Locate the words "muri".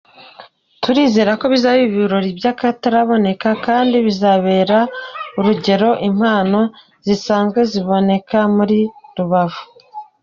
8.55-8.79